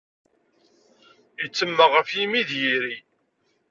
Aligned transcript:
Ittemmeɣ 1.45 1.89
ɣef 1.93 2.09
yimi 2.17 2.41
d 2.49 2.51
yiri. 2.61 2.95